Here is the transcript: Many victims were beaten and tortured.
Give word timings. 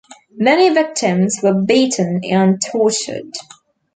Many 0.35 0.73
victims 0.73 1.41
were 1.43 1.53
beaten 1.53 2.21
and 2.25 2.59
tortured. 2.59 3.35